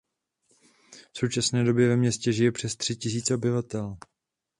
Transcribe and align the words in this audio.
V 1.13 1.17
současné 1.17 1.63
době 1.63 1.89
ve 1.89 1.95
městě 1.97 2.33
žije 2.33 2.51
přes 2.51 2.75
tři 2.75 2.95
tisíce 2.95 3.33
obyvatel. 3.33 3.97